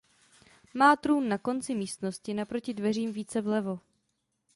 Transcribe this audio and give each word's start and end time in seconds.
Má 0.73 0.95
trůn 0.95 1.29
na 1.29 1.37
konci 1.37 1.75
místnosti 1.75 2.33
naproti 2.33 2.73
dveřím 2.73 3.11
více 3.13 3.41
vlevo. 3.41 3.79